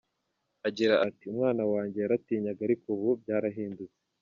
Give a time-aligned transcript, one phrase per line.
[0.67, 3.99] Agira ati “Umwana wanjye yaratinyaga ariko ubu byarahindutse.